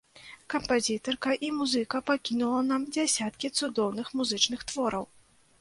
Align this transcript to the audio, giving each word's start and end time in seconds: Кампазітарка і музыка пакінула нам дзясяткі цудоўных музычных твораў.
Кампазітарка 0.53 1.33
і 1.49 1.51
музыка 1.57 2.01
пакінула 2.09 2.63
нам 2.71 2.89
дзясяткі 2.97 3.55
цудоўных 3.61 4.11
музычных 4.23 4.69
твораў. 4.73 5.11